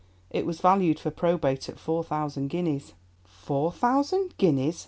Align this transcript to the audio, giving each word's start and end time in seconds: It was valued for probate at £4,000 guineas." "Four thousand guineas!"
It 0.31 0.47
was 0.47 0.61
valued 0.61 0.99
for 0.99 1.11
probate 1.11 1.69
at 1.69 1.75
£4,000 1.75 2.47
guineas." 2.49 2.95
"Four 3.23 3.71
thousand 3.71 4.35
guineas!" 4.39 4.79